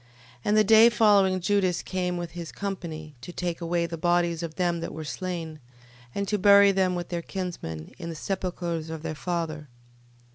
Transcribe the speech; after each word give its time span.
12:39. 0.01 0.07
And 0.45 0.57
the 0.57 0.63
day 0.63 0.89
following 0.89 1.39
Judas 1.39 1.83
came 1.83 2.17
with 2.17 2.31
his 2.31 2.51
company, 2.51 3.13
to 3.21 3.31
take 3.31 3.61
away 3.61 3.85
the 3.85 3.99
bodies 3.99 4.41
of 4.41 4.55
them 4.55 4.79
that 4.79 4.95
were 4.95 5.03
slain, 5.03 5.59
and 6.15 6.27
to 6.27 6.39
bury 6.39 6.71
them 6.71 6.95
with 6.95 7.09
their 7.09 7.21
kinsmen, 7.21 7.93
in 7.99 8.09
the 8.09 8.15
sepulchres 8.15 8.89
of 8.89 9.03
their 9.03 9.13
fathers. 9.13 9.67